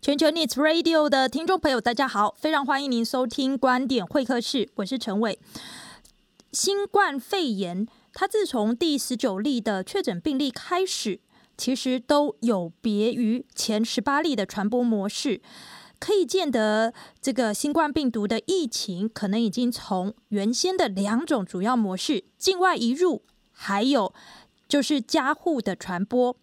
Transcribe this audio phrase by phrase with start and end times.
[0.00, 5.40] 全球 News Radio 的听众朋友，大家好，非常欢迎您收听观点会客室，我是陈伟。
[6.52, 11.18] 新冠肺炎，它自从第十九例的确诊病例开始，
[11.56, 15.42] 其实都有别于前十八例的传播模式，
[15.98, 24.14] 可以见得这个新冠病毒的疫情可能已经从原先的两种主要模式——境外移入，还有
[24.68, 26.36] 就是家户的传播。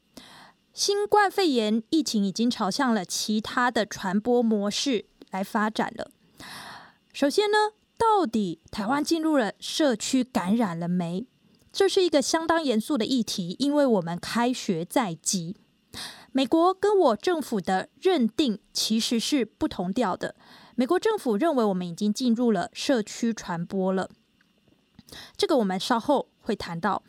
[0.76, 6.12] 新冠肺炎疫情已经朝向了其他的传播模式来发展了。
[7.14, 7.58] 首先呢，
[7.98, 11.26] 到底台湾进入了社区感染了没？
[11.72, 15.56] 这是一个相当严肃的议题，因为我们开学在即。
[16.34, 20.36] 美国跟我政府的认定其实是不同调的。
[20.76, 24.10] 美国政府认为我们已经进入了社区传播了，
[25.38, 27.02] 这个我们稍后会谈到。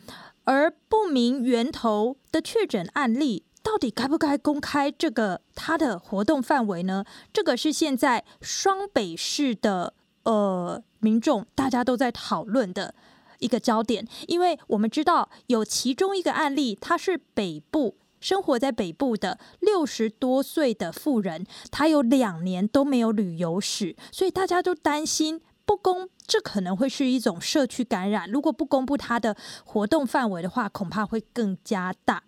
[0.45, 3.43] 而不明源头的确诊案例。
[3.67, 7.05] 到底该不该公开这个他的活动范围呢？
[7.33, 9.93] 这个是现在双北市的
[10.23, 12.95] 呃民众大家都在讨论的
[13.41, 28.31] 一个焦点，因为我们知道有其中一个案例，他是北部生活在北部的六十多岁的妇人，他有两年都没有旅游史，所以大家都担心不公，这可能会是一种社区感染。
[28.31, 32.23] 如果不公布他的活动范围的话，恐怕会更加大。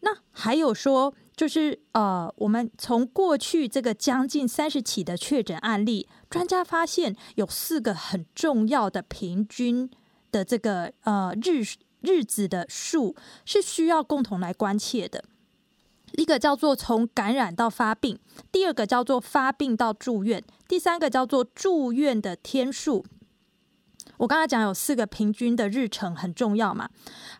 [0.00, 9.90] 那还有说，就是呃，我们从过去这个将近三十起的确诊案例，专家发现有四个很重要的平均
[10.32, 11.62] 的这个呃日
[12.00, 15.22] 日子的数是需要共同来关切的。
[16.12, 18.18] 一个叫做从感染到发病，
[18.50, 23.04] 第二个叫做发病到住院，第三个叫做住院的天数。
[24.20, 26.90] 我刚才讲有四个平均的日程很重要嘛，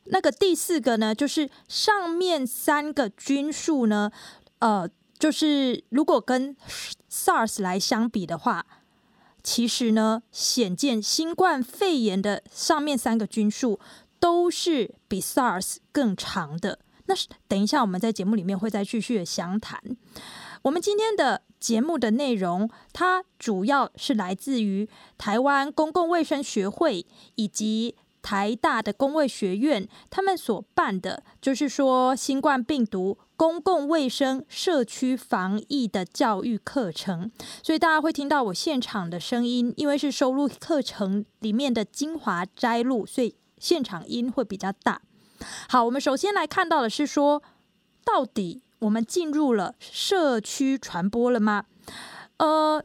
[0.05, 4.11] 那个第四个呢，就是上面三个均数呢，
[4.61, 6.57] 呃，就是如果跟
[7.11, 8.65] SARS 来相比的话，
[9.43, 13.79] 其实呢，显见新冠肺炎的上面三个均数
[14.19, 16.79] 都是比 SARS 更长的。
[17.05, 19.79] 那是等一下我们在节目里面会再继续详谈。
[20.63, 24.89] 我们今天的节目的内容，它主要是来自于
[25.19, 27.05] 台湾公共卫生学会
[27.35, 37.31] 以及台大的公卫学院，他们所办的，就是说新冠病毒公共卫生社区防疫的教育课程。
[37.63, 45.03] 所以大家会听到我现场的声音，因为是收录课程里面的精华摘录，所以现场音会比较大。
[45.69, 47.43] 好，我们首先来看到的是说，
[48.05, 48.63] 到底。
[48.81, 51.65] 我们进入了社区传播了吗？
[52.39, 52.83] 呃，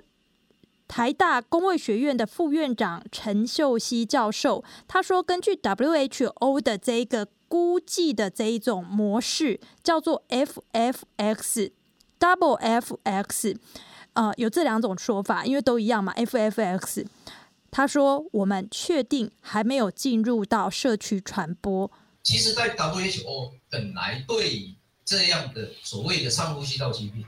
[0.88, 11.70] 台大公卫学院的副院长陈秀熙教授他说，根据 WHO 的这个估计的这一种模式，叫做 FFX，Double
[12.60, 13.58] FX，
[14.14, 17.06] 呃，有这两种说法，因为都一样嘛，FFX。
[17.72, 21.92] 他说，我们确定还没有进入到社区传播。
[22.24, 24.76] 其实，在 WHO 本来对
[25.06, 27.24] 这样的所谓的上呼吸道疾病，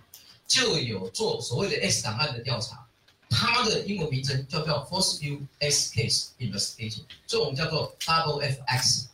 [0.47, 2.87] 就有做所谓的 S 档案的调查，
[3.29, 9.05] 它的英文名称叫做 Forced View S Case Investigation，所以我们叫做 Double FX，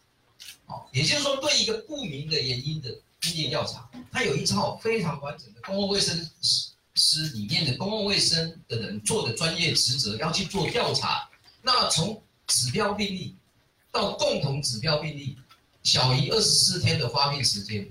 [0.65, 6.29] 好，也就是说对一个不明的原因的病例调查，它有一套非常完整的公共卫生
[6.95, 11.29] 师里面的公共卫生的人做的专业职责，要去做调查。
[11.61, 13.35] 那从指标病例
[13.91, 15.37] 到共同指标病例，
[15.81, 17.85] 小于二十四天的发病时间。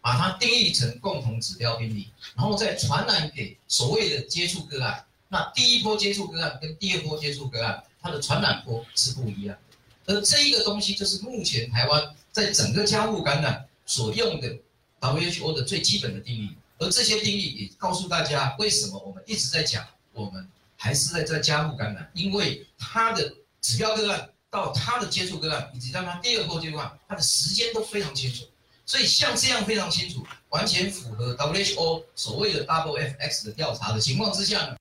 [0.00, 5.04] 把它定义成共同指标病例，然后再传染给所谓的接触个案。
[5.28, 10.14] 那第一波接触个案跟第二波接触个案，它的传染波是不一样的。
[10.14, 14.56] 而这一个东西就是目前台湾在整个家户感染所用的
[15.00, 16.56] WHO 的最基本的定义。
[16.78, 28.44] 而这些定义也告诉大家，为什么我们一直在讲，我们还是在在家户感染，因为它的指标个案到它的接触个案，以及到它第二波接触个案，它的时间都非常清楚。
[28.88, 34.78] 所以像这样非常清楚，完全符合 WHO 所谓的 Double FX 的调查的情况之下呢，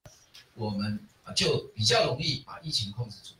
[0.55, 0.97] 我们
[1.35, 3.33] 就比较容易把疫情控制住。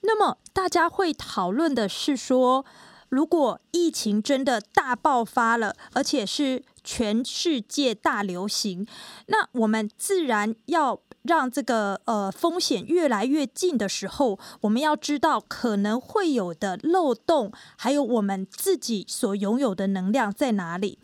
[0.00, 2.66] 那么大家会讨论的是说，
[3.08, 8.86] 如果疫情真的大爆发了，而且是全世界大流行，
[9.26, 11.00] 那我们自然要。
[11.28, 21.00] 让这个呃风险越来越近的时候，我们要知道可能会有的漏洞，还有我们自己所拥有的能量在哪里。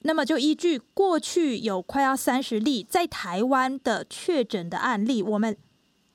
[0.00, 5.56] 那么就依据过去有快要三十例在台湾的确诊的案例，我们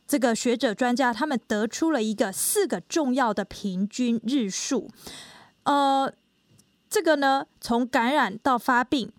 [0.10, 4.90] 这个学者专家他们得出了一个四个重要的平均日数。
[5.66, 6.12] 呃，
[6.90, 9.12] 这个呢，从感染到发病。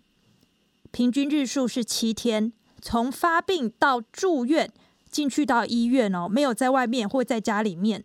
[0.91, 2.51] 平均日数是七天，
[2.81, 4.69] 从发病到住院
[5.09, 8.03] 进去到医院哦，没有在外面或在家里面，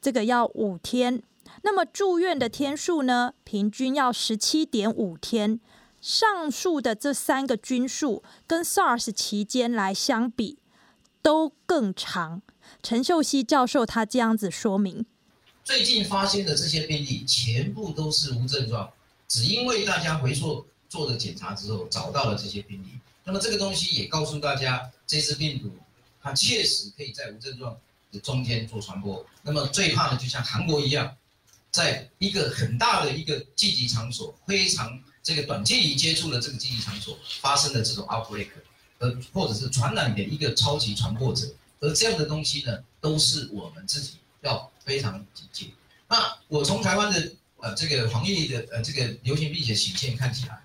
[0.00, 1.22] 这个要五天。
[1.60, 5.60] 那么住院的天数呢，平均要十七点五天。
[6.00, 10.58] 上述的这三个均数跟 SARS 期间来相比，
[11.22, 12.42] 都更长。
[12.82, 15.06] 陈秀熙教授他这样子说明：
[15.64, 18.92] 最近发现的这些病例全部都是无症状，
[19.28, 22.98] 只因为大家回溯做了检查之后找到了这些病例。
[23.24, 25.70] 那么这个东西也告诉大家，这次病毒
[26.20, 27.76] 它确实可以在无症状
[28.10, 29.24] 的中间做传播。
[29.42, 31.16] 那么最怕的就像韩国一样，
[31.70, 38.48] 在一个很大的一个聚集场所，非常这个短距离接触的这个聚集场所发生的这种 outbreak，
[39.02, 41.46] 呃，或者是传染给一个超级传播者。
[41.80, 44.12] 而这样的东西呢，都是我们自己
[44.42, 45.66] 要非常警戒。
[46.08, 50.62] 那我从台湾的呃这个防疫的呃这个流行病学曲线看起来，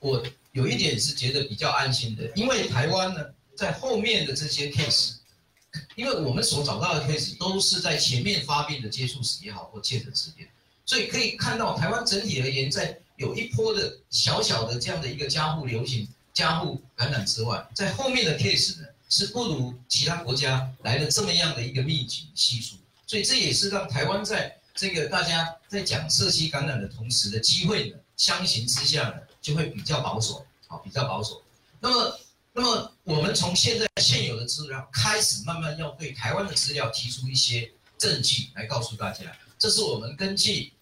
[0.00, 0.20] 我
[0.50, 5.18] 有一点是觉得比较安心的，因为台湾呢在后面的这些 case，
[5.94, 10.48] 因为我们所找到的 case 都是在前面发病的接触史也好或确诊时间，
[10.84, 22.76] 所以可以看到台湾整体而言，在有一波的小小的这样的一个加护流行、加护感染之外，在后面的 case 呢，是不如其他国家来的这么样的一个密集系数，
[23.08, 31.42] 所以这也是让台湾在这个大家在讲社区感染的同时的机会呢，相形之下呢，就会比较保守，好，比较保守。
[31.80, 32.20] 那么，
[32.52, 37.68] 那么我们从现在现有的资料开始，慢慢要对台湾的资料提出一些
[37.98, 39.24] 证据来告诉大家，
[39.58, 40.72] 这是我们根据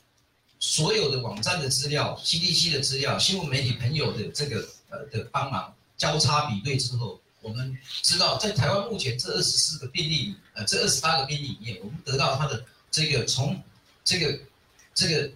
[0.60, 7.20] 所有的网站的资料、CDC 的资料、新闻媒体朋友的这个呃的帮忙交叉比对之后。
[7.42, 13.62] 我们知道，在台湾目前这二十四个病例，呃，这二十八个病例里面，我们得到它的这个从
[14.02, 14.40] 这个
[14.92, 15.30] 这个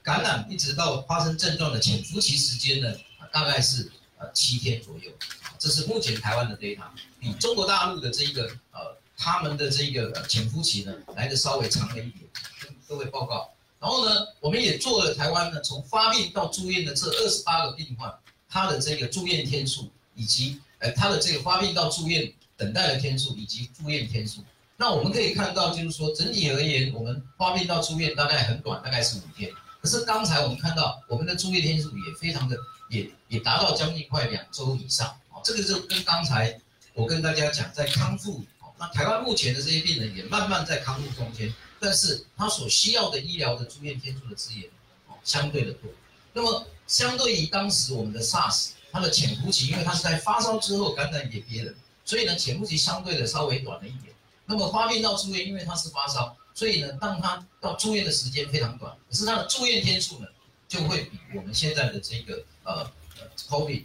[0.00, 2.96] 感染一直到发生症状的潜伏期时间呢，
[3.32, 5.10] 大概是呃七天左右。
[5.58, 6.84] 这是目前台湾的 data，
[7.18, 12.30] 比中国大陆的这一个呃他们的这一个潜伏期呢来的稍微长了一点。
[12.86, 13.50] 各位报告，
[13.80, 18.14] 然后呢，我们也做了台湾呢从发病到住院的这二十八个病患，
[18.56, 20.60] 他的这个住院天数以及。
[20.78, 24.44] 呃，他的这个发病到住院等待的天数以及住院天数，
[24.76, 29.50] 那我们可以看到，就是说整体而言，我们发病到住院大概很短，大概是五天。
[29.80, 32.58] 可是刚才我们看到，我们的住院天数也非常的，
[32.90, 35.08] 也也达到将近快两周以上。
[35.30, 36.60] 哦，这个就跟刚才
[36.92, 41.50] 我跟大家讲，在康复，哦，那台湾目前的这些病人也慢慢在康复中间，
[41.80, 44.68] 但是他所需要的医疗的住院天数的资源，
[45.08, 45.90] 哦，相对的多。
[46.34, 48.70] 那么相对于当时我们的 SARS。
[48.92, 54.14] 它的潜伏期，因为它是在发烧之后感染给别人，所以呢，潜伏期相对的稍微短了一点。
[54.46, 60.26] 那么发病到住院，因为它是发烧，所以呢，当它到住院的时间非常短，可是它的住院天数呢，
[60.66, 63.84] 就会比我们现在的这个呃呃 COVID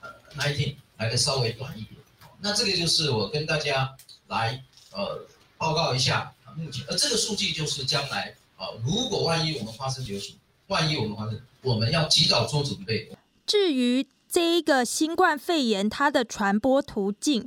[0.00, 2.00] 呃 nineteen 来的稍微短一点。
[2.38, 3.96] 那这个就是我跟大家
[4.28, 4.62] 来
[4.92, 5.26] 呃
[5.58, 10.38] 报告一下目前，而这个数据就是将来啊、呃，如果万一我们发生流行，
[10.72, 13.08] 万一我们发生，我们要及早做准备。
[13.46, 14.08] 至于。
[14.34, 17.46] 这一个新冠肺炎它的传播途径，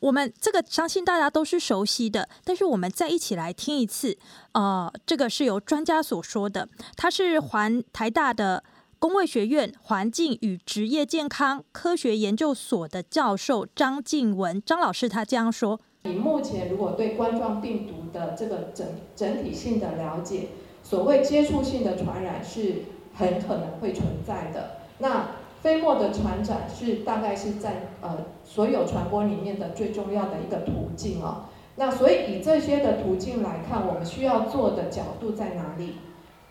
[0.00, 4.18] 我们这个相信大家都是熟悉的，但是我们再一起来听一次。
[4.50, 8.64] 呃，这个是由专家所说的，他是环台大的
[8.98, 18.84] 工卫学院环境与职业健康科学研究所的教授张静文张老师，他这样说：以目前如果对冠状病毒的这个整
[19.14, 20.48] 整体性的了解，
[20.94, 22.82] 所谓接触性的传染是
[23.14, 24.76] 很可能会存在的。
[24.98, 31.46] 那飞沫的传染是大概是在呃所有传播里面的最重要的一个途径哦。
[31.74, 35.94] 那所以以这些的途径来看，我们需要做的角度在哪里？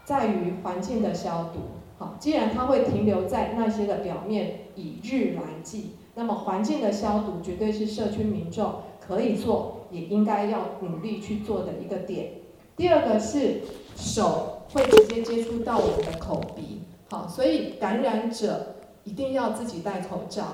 [0.03, 1.61] 在于环境的消毒。
[1.97, 12.31] 好，既然它会停留在那些的表面，以日来计，那么环境的消毒绝对是社区民众可以做，也应该要努力去做的一个点。
[12.75, 13.61] 第二个是
[13.95, 18.67] 手会直接接触到我们的口鼻，好，所以感染者。
[19.05, 20.45] 一定要自己戴口罩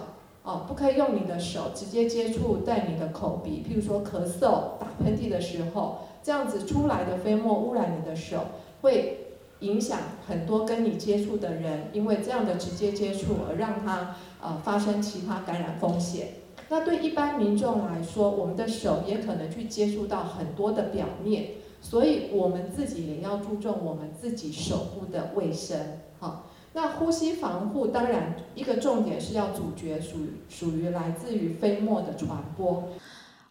[0.41, 8.39] 哦，不可以用你的手直接接触在你的口鼻，譬如说咳嗽、打喷嚏的时候，这样子出来的飞沫污染你的手，
[8.81, 16.29] 会影响很多跟你接触的人，因为这样的直接接触而让他呃发生其他感染风险。
[16.69, 21.49] 那对一般民众来说，我们的手也可能去接触到很多的表面，
[21.81, 26.45] 所以我们自己也要注重我们自己手部的卫生，好。
[26.73, 32.89] 那呼吸防护当然一个重点是要阻绝属于属于来自于飞沫的传播。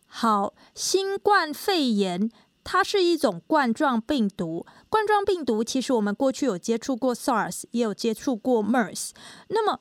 [0.07, 2.31] 好，新冠肺炎
[2.63, 4.65] 它是一种冠状病毒。
[4.89, 9.11] 冠状病毒其实我们过去有接触过 SARS，也有接触过 MERS。
[9.49, 9.81] 那么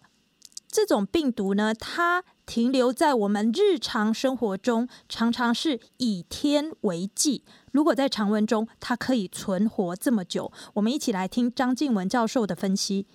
[0.67, 7.43] 这种病毒呢，它停留在我们日常生活中，常常是以天为计。
[7.77, 13.05] 如果在常温中，它可以存活这么久，我们一起来听张静文教授的分析。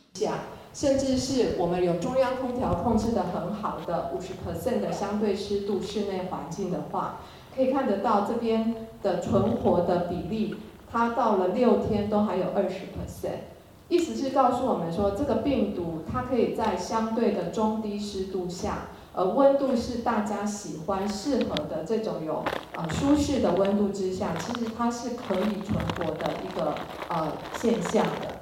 [0.72, 7.22] 甚至是我们有中央空调控制得很好的五十 percent 的相对湿度室内环境的话，
[7.56, 10.54] 可以看得到这边的存活的比例，
[10.88, 13.40] 它到了六天都还有二十 percent，
[13.88, 28.41] 意思是告诉我们说，这个病毒它可以在相对的中低湿度下，呃温度是大家喜欢适合的这种有呃舒适的温度之下，其实它是可以存活的一个呃现象的。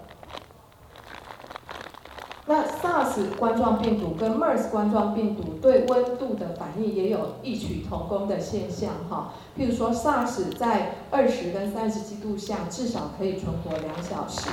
[2.46, 9.34] 那 SARS 冠状病毒跟 MERS 冠状病毒对温度的反应也有异曲同工的现象哈。
[9.56, 14.48] 譬如说 SARS 在二十跟三十几度下至少可以存活两小时，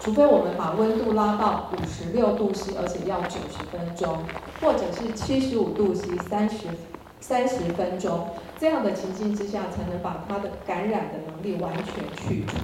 [0.00, 4.18] 除非我们把温度拉到五十六度 C，而且要九十分钟，
[4.60, 6.66] 或者是七十五度 C 三十
[7.20, 12.56] 三十分钟，这样的情境之下才能把它的感染的能力完全去除。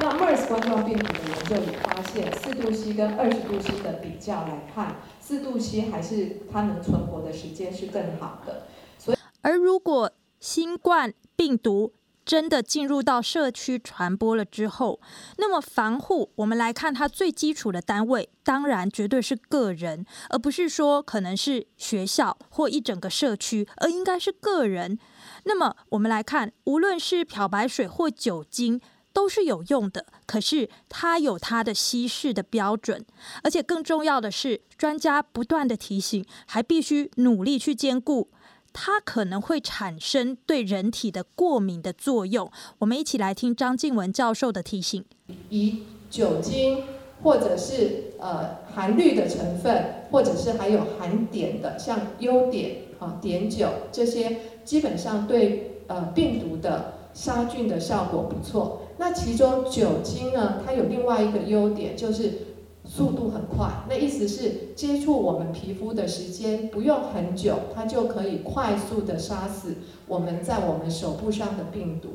[0.00, 8.66] 那 MERS 冠状病毒的研究也发现，四度 C 跟二十度 C 的比较来看，四度 C 还是它能存活的时间是更好的。
[8.98, 11.92] 所以，而如果新冠病毒
[12.30, 15.00] 真的进入到社区传播了之后，
[15.38, 24.96] 那么防护，我们来看它最基础的单位，当然绝对是个人，而不是说可能是学校或一整个社区，而应该是个人。
[25.42, 28.80] 那么我们来看，无论是漂白水或酒精。
[29.12, 33.04] 都是有用的，可是它有它的稀释的标准，
[33.42, 38.30] 而且更重要的是，专家不断的提醒，还必须努力去兼顾
[38.72, 42.50] 它可能会产生对人体的过敏的作用。
[42.78, 45.04] 我们一起来听张静文教授的提醒：
[45.48, 46.84] 以酒精
[47.22, 58.82] 或者是呃含氯的成分，或者是还有含碘的，像优碘啊、碘酒这些，基本上对呃病毒的杀菌的效果不错。
[58.98, 62.49] 那其中酒精呢，它有另外一个优点，就是
[62.92, 63.70] 速度很快。
[63.88, 69.76] 那意思是接触我们皮肤的时间不用很久，它就可以快速的杀死
[70.08, 72.08] 我们在我们手部上的病毒。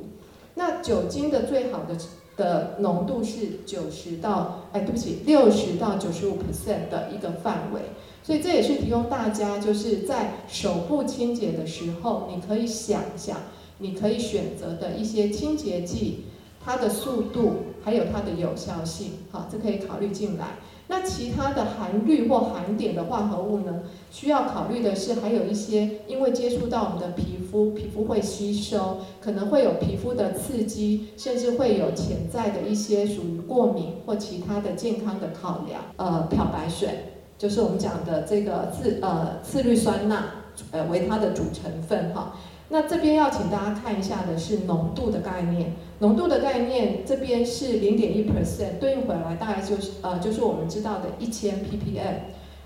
[0.55, 1.95] 那酒精的最好的
[2.35, 7.79] 的浓度是九十到，哎，对不起，六十到九十五 percent 的一个范围。
[8.21, 13.37] 所以这也是提供大家就是在手部清洁的时候，你可以想一想，
[13.77, 16.25] 你可以选择的一些清洁剂。
[16.65, 20.57] 它的速度还有它的有效性，好，这可以考虑进来。
[20.87, 23.83] 那其他的含氯或含碘的化合物呢？
[24.11, 35.81] 需要考虑的是，还有一些因为接触到我们的皮肤，皮肤会吸收，可能会有皮肤的刺激，甚至会有潜在的一些属于过敏或其他的健康的考量。
[35.97, 36.89] 呃，漂白水
[37.37, 40.23] 就是我们讲的这个次呃次氯酸钠，
[40.69, 42.33] 呃为它的主成分哈。
[42.75, 52.15] 那这边要请大家看一下的是浓度的概念，浓度的概念这边是零点一 percent，对应回来大概就是呃就是我们知道的一千 ppm，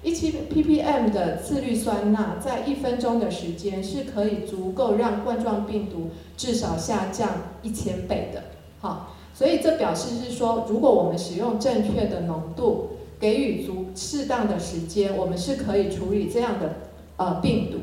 [0.01, 7.30] 一千 ppm 的次氯酸钠在一分钟的时间是可以足够让冠状病毒至少下降
[7.62, 8.42] 一千倍的，
[8.80, 16.78] 好，所以这表示是说，如果我们使用正确的浓度，给予足适当的时间，我们是可以处理这样的
[17.18, 17.78] 呃病毒。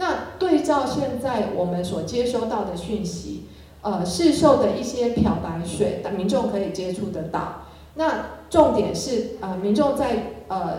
[0.00, 3.44] 那对照现在我们所接收到的讯息，
[3.82, 7.64] 呃，市售的一些漂白水，民众可以接触得到。
[7.96, 10.78] 那重点是，呃，民众在呃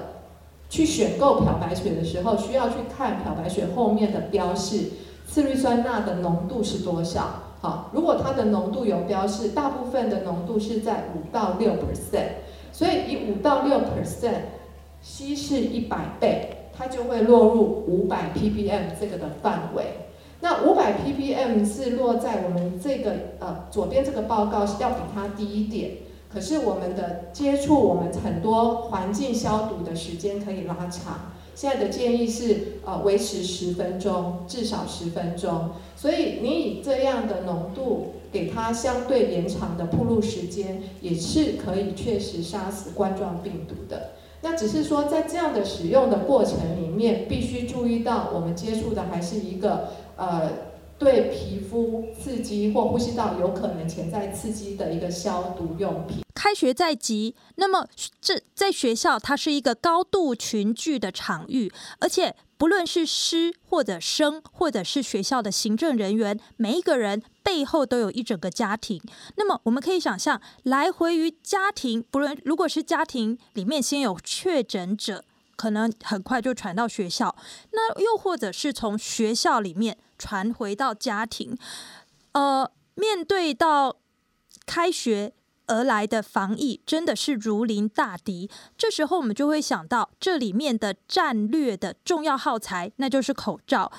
[0.72, 4.90] 去选购漂白水的时候，需要去看漂白水后面的标示，
[5.28, 7.44] 次氯酸钠的浓度是多少？
[7.62, 12.42] 好，如果它的浓度有标示，大部分的浓度是在五到六 percent，
[12.74, 14.46] 所以以五到六 percent
[15.00, 16.58] 稀释一百倍。
[16.82, 19.84] 它就会落入五百 ppm 这个的范围。
[20.40, 25.92] 那五百 ppm 是落在我们这个呃左边这个报告是要比它低一点，
[26.34, 31.34] 可是我们的接触我们很多环境消毒的时间可以拉长。
[31.54, 35.70] 现在的建议是呃维持十分钟，至少十分钟。
[35.96, 44.14] 所以你以这样的浓度给它相对延长的铺路时间，也是可以确实杀死冠状病毒的。
[44.42, 50.52] 那只是说，在这样的使用的过程里面，必须注意到，我们接触的还是一个呃，
[50.98, 56.24] 对皮肤刺激或呼吸道有可能潜在刺激的一个消毒用品。
[56.34, 57.88] 开学在即，那么
[58.20, 62.36] 这在学校，它是一个高度群聚的场域，而且。
[62.62, 69.02] 不论是师或者生，或者是学校的行政人员，每一个人背后都有一整个家庭。
[69.36, 75.26] 那么我们可以想象，来回于家庭，不论如果是家庭里面先有确诊者。
[75.58, 77.36] 可能很快就传到学校，
[77.74, 81.56] 那又或者是从学校里面传回到家庭，
[82.32, 83.98] 呃，面对到
[84.66, 85.34] 开学
[85.68, 88.50] 而来的防疫，真的是如临大敌。
[88.76, 93.92] 这时候我们就会想到这里面的战略的重要耗材，那就是口罩。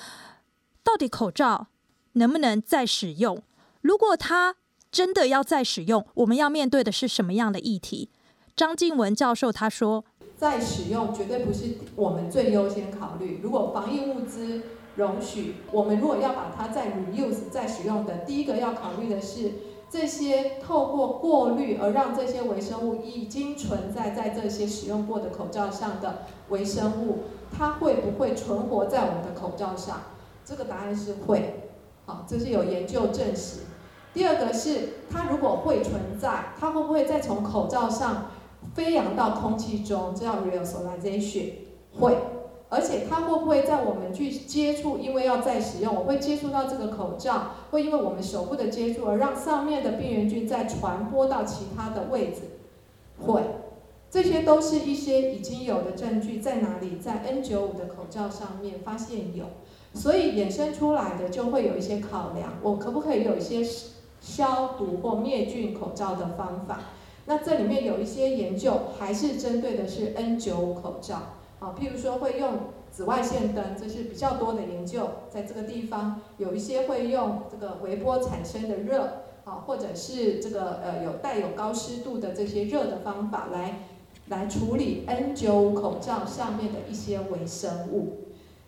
[0.83, 1.67] 到底口罩
[2.13, 3.41] 能不能再使用？
[3.81, 4.55] 如果它
[4.91, 8.09] 真的要再使用，我们要面对的是什么样的议题？
[8.55, 10.05] 张静文教授他说
[10.37, 13.39] ：“再使用绝对不是我们最优先考虑。
[13.41, 14.61] 如果防疫物资
[14.95, 19.53] 容许，我们如果要把它再 reuse 再使用的，第一个要考虑的是
[19.89, 30.03] 这些透过过滤而让这些微生物已经存在在这些使用过的口罩上的微生物，它会不会存活在我们的口罩上？
[30.45, 31.71] 这个答案是会。
[32.05, 33.61] 好，这是有研究证实。
[34.13, 38.31] 第二个是它如果会存在，它会不会再从口罩上？”
[38.73, 41.49] 飞扬到空气中，这叫 aerosolization，
[41.99, 42.17] 会，
[42.69, 52.41] 而且它会不会在我们去接触，因为要再使用，我会接触到这个口罩，会因为我们手部的接触而让上面的病原菌再传播到其他的位置，
[53.19, 53.41] 会，
[54.09, 56.97] 这些都是一些已经有的证据，在哪里？
[56.97, 59.45] 在 N95 的口罩上面发现有，
[59.93, 63.63] 所以衍生出来的就会有一些考量，我可不可以有一些
[64.19, 66.79] 消毒或灭菌口罩的方法？
[67.25, 71.15] 那这里面有一些研究，还是针对的是 N95 口罩，
[71.59, 72.53] 啊，譬如说会用
[72.91, 83.79] 紫外线灯，这是比较多的研究，在这个地方有一些会用这个微波产生的热，啊，或者是这个呃有带有高湿度的这些热的方法来
[84.27, 88.22] 来处理 N95 口罩上面的一些微生物。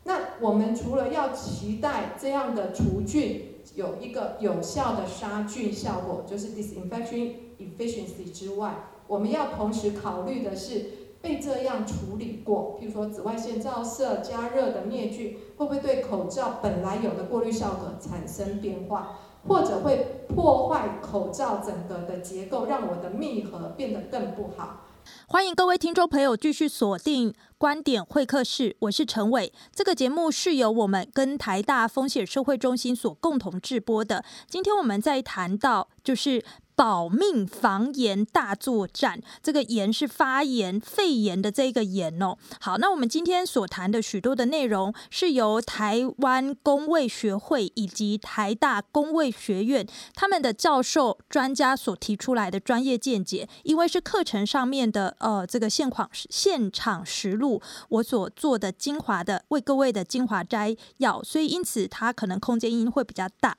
[0.07, 8.75] 那我们除了要期待这样的除菌有一个有效的杀菌效果，就是 disinfection efficiency 之外，
[9.07, 10.85] 我们要同时考虑的是
[11.21, 24.84] 被这样处理过，譬如说紫外线照射、加热的灭菌，会不会对口罩本来有的过滤效果产生变化，或者会破坏口罩整个的结构，让我的密合变得更不好。
[25.27, 29.51] 欢迎各位听众朋友继续锁定观点会客室，我是陈伟。
[29.73, 34.23] 这个节目是由我们跟台大风险社会中心所共同制播的。
[34.47, 36.43] 今天我们在谈到就是。
[36.75, 42.37] 保命防炎大作战，这个炎是发炎、肺炎的这个炎哦。
[42.59, 53.47] 好，那我们今天所谈的许多的内容，是由台湾公卫学会以及台大公卫学院他们的教授专家所提出来的专业见解。
[53.63, 63.55] 因为是课程上面的呃这个现况现场实录，我所做的精华的为各位的精华摘要，所以因此它可能空间音会比较大。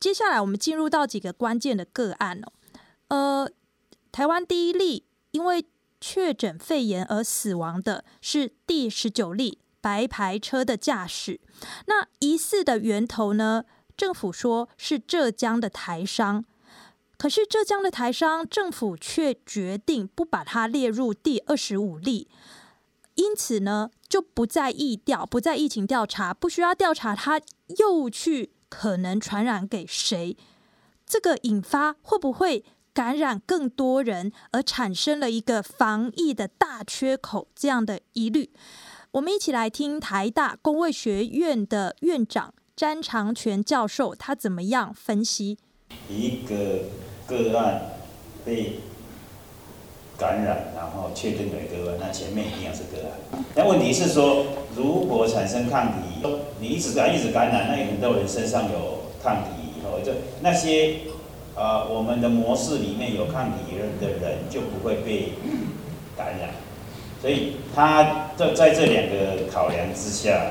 [0.00, 2.52] 接下来我们进入到几个关键的个案哦，
[3.08, 3.50] 呃，
[4.12, 5.66] 台湾第一例因为
[6.00, 11.40] 确诊肺炎而死亡的是第十九例白牌车的驾驶，
[11.86, 13.64] 那疑似的源头呢，
[13.96, 16.44] 政府说是浙江的台商，
[17.16, 22.28] 可是浙江的台商政府却决定不把它列入第二十五例，
[23.16, 27.40] 因此呢就不再疫调，不再疫情调查，不需要调查他
[27.78, 28.52] 又去。
[28.68, 30.36] 可能传染给谁？
[31.06, 37.48] 这个引发会不会感染更多人，而产生了一个防疫的大缺口？
[37.54, 38.50] 这样的疑虑，
[39.12, 45.58] 我们一起来听台大公卫学院的院长詹长全教授他怎么样分析。
[46.08, 46.90] 一个
[47.26, 47.92] 个案
[48.44, 48.80] 被
[50.18, 53.44] 感染，然后确定为个案，那前面一定要是个案。
[53.54, 56.26] 那问题是说，如果产生抗体，
[56.58, 60.96] 你一直感一直感染，那有很多人身上有抗体以后，就那些
[61.54, 65.34] 呃我们的模式里面有抗体的人就不会被
[66.16, 66.50] 感染。
[67.22, 70.50] 所以他在在这两个考量之下，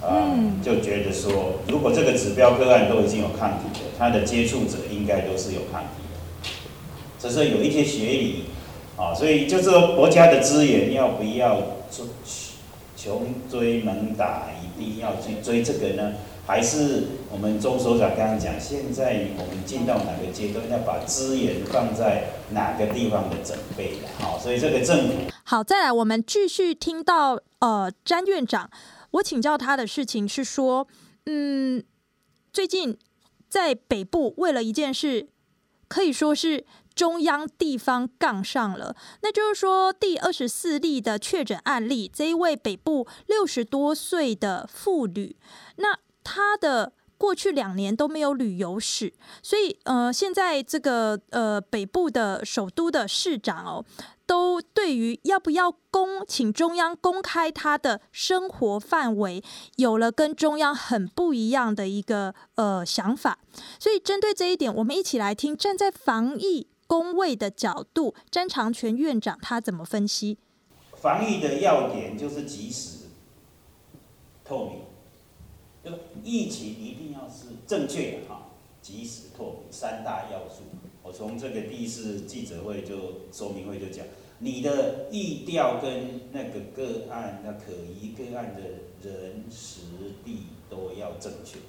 [0.00, 6.48] 啊、呃，就觉得说，如果这个指标个案都已经有抗体了，他的接触者应该都是有抗体的。
[7.18, 8.44] 只是有一些学理。
[8.96, 12.06] 啊，所以就是说，国家的资源要不要穷
[12.96, 16.12] 穷追猛打，一定要去追这个呢？
[16.44, 23.92] 还是我们钟所长刚刚讲，现在我们进到哪个阶段，要把资源放在哪个地方的准备？
[24.18, 28.68] 好，所以这个政府好，再来我们继续听到呃，詹院长，
[29.12, 30.86] 我请教他的事情是说，
[31.26, 31.82] 嗯，
[32.52, 32.98] 最近
[33.48, 35.28] 在北部为了一件事，
[35.92, 36.64] 可以说是。
[36.94, 45.34] 中央地方杠上了，那就是说，第二十四例的确诊案例，这一位北部六十多岁的妇女，
[45.76, 53.82] 那她的过去两年都没有旅游史，所以呃，现在这个呃北部的首都的市长哦，
[54.32, 59.44] 都对于要不要公请中央公开他的生活范围，
[59.76, 63.38] 有了跟中央很不一样的一个呃想法。
[63.78, 70.38] 所以针对这一点，我们一起来听站在防疫公卫的角度，詹长全院长他怎么分析？
[70.94, 73.08] 防疫的要点就是及时、
[74.42, 74.78] 透明。
[75.84, 78.46] 这个疫情一定要是正确哈，
[78.80, 80.62] 及时、透明三大要素。
[81.02, 84.06] 我从这个第一次记者会就说明会就讲，
[84.44, 88.62] 你的意调跟那个个案、那可疑个案的
[89.08, 89.80] 人、时、
[90.24, 91.60] 地都要正确。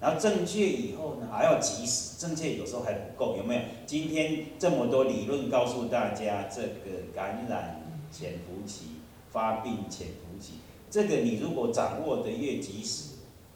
[0.00, 2.16] 然后正确以后呢，还要及时。
[2.16, 3.60] 正确有时候还不够，有没有？
[3.86, 8.84] 今天这么多理论告诉大家，这个感染潜伏期、
[9.30, 10.54] 发病潜伏期，
[10.90, 13.08] 这个你如果掌握的越及时。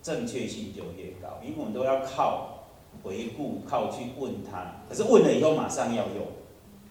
[0.03, 2.67] 正确性就越高，因为我们都要靠
[3.03, 4.83] 回顾、靠去问他。
[4.87, 6.27] 可是问了以后马上要用，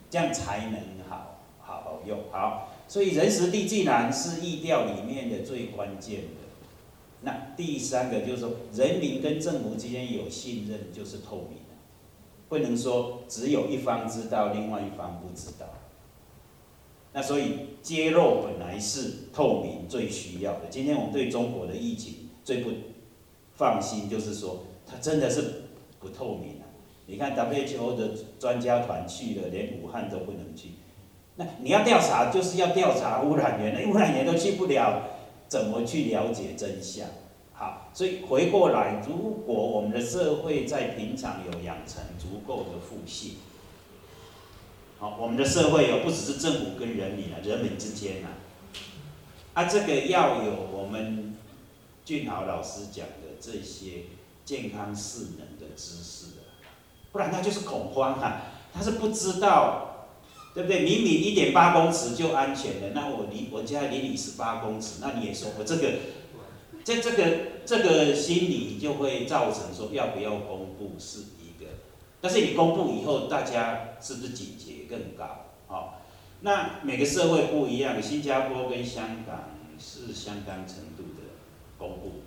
[0.09, 0.92] 这样才能
[2.05, 2.19] 用。
[2.31, 6.43] 好，所以人时地既然是意调里面的最关键的，
[7.21, 11.75] 那第三个就是说，人民跟政府之间有信任就是透明的，
[12.49, 15.67] 不能说只有一方知道，另外一方不知道。
[17.13, 20.61] 那所以揭露本来是透明最需要的。
[20.69, 22.71] 今天我们对中国的疫情最不
[23.53, 25.63] 放心，就是说，它真的是
[25.99, 26.65] 不透明啊。
[27.05, 30.69] 你看 WHO 的专家团去了，连武汉都不能去。
[31.35, 35.01] 那你要调查，就是要调查污染源，那污染源都去不了，
[35.47, 37.07] 怎么去了解真相？
[37.53, 39.15] 好，所以回过来，如
[39.45, 43.35] 果我们的社会在平常有养成足够的互信，
[44.99, 48.33] 好，我们的社会有不只是政府跟人民啊，人民之间啊，
[49.53, 51.35] 啊，这个要有我们
[52.05, 53.23] 俊豪老师讲的。
[53.43, 54.03] 这些
[54.45, 56.43] 健康识能的知识的，
[57.11, 58.41] 不然他就是恐慌哈、啊，
[58.73, 59.92] 他是不知道，
[60.53, 60.81] 对不对？
[60.81, 65.93] 明明一点八公尺就安全了，那我离我家离你十八公尺，那你也说我这个，
[66.83, 71.71] 这这个这个心理就会造成说要不要公布是一个，
[72.21, 75.45] 但是你公布以后，大家是不是警觉更高？
[75.67, 75.93] 哦，
[76.41, 81.33] 那每个社会不一样，新加坡跟香港是相当程度的
[81.77, 82.21] 公布。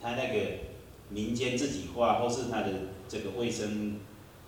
[0.00, 0.58] 他那个
[1.10, 2.68] 民间自己画，或是他的
[3.08, 3.96] 这个卫生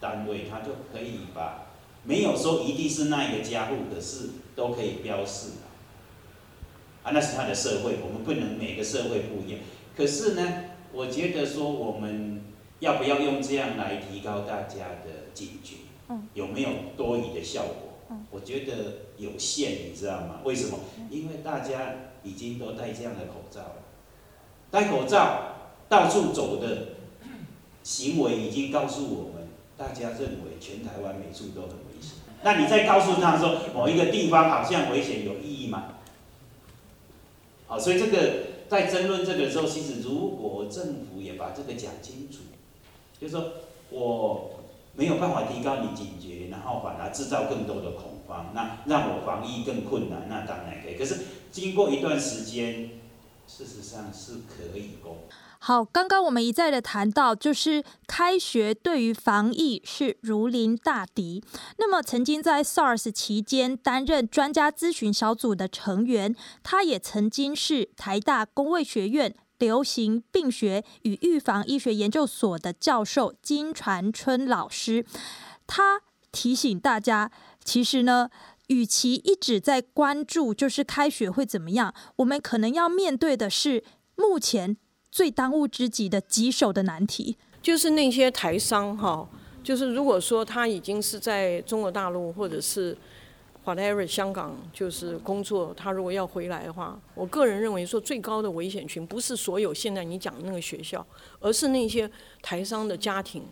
[0.01, 1.70] 单位，他就可以把
[2.03, 5.51] 没有说一定是那一个家户的事都可以标示
[7.03, 9.61] 啊，那是他的社会，我们不能每个社会不一样。
[9.95, 12.43] 可是呢，我觉得说我们
[12.79, 15.75] 要不要用这样来提高大家的警觉？
[16.33, 18.19] 有没有多余的效果？
[18.31, 18.73] 我觉得
[19.19, 20.41] 有限，你知道吗？
[20.43, 20.79] 为什么？
[21.11, 23.77] 因为大家已经都戴这样的口罩了。
[24.71, 25.55] 戴口罩
[25.89, 26.89] 到处走的
[27.83, 31.90] 行为已经告诉我们，大家认为全台湾每处都很。
[32.43, 35.85] 那你再告诉他说某一个地方好像危险，有意义吗？
[37.67, 38.19] 好，所以这个
[38.69, 42.39] 在争论这个的时候，其实如果政府也把这个讲清楚，
[43.21, 43.53] 就是说
[43.91, 44.61] 我
[44.95, 50.95] 没有办法提高你警觉，然后反而制造更多的恐慌，那让我防疫更困难，那当然可以。
[50.95, 51.17] 可是
[51.51, 52.91] 经过一段时间。
[53.53, 55.17] 事实上是可以公。
[55.63, 61.45] 好，刚刚我们一再的谈到，就是开学对于防疫是如临大敌。
[61.77, 75.05] 那么，曾经在 SARS 期间担任专家咨询小组的成员，他也曾经是台大公卫学院流行病学与预防医学研究所的教授金传春老师。
[75.67, 76.01] 他
[76.33, 77.31] 提醒大家，
[77.63, 78.31] 其实呢。
[78.71, 83.83] 与其一直在关注就是开学会怎么样，我们可能要面对的是
[84.15, 84.77] 目前
[85.11, 89.29] 最当务之急的棘手的难题，就是那些台商哈，
[89.63, 92.97] 就是如果说他已经是在中国大陆或者是
[93.65, 101.05] whatever 香港就是工作，他如果要回来的话，我个人认为说最高的危险群不是所有现在你讲的那个学校，
[101.41, 103.43] 而是那些台商的家庭。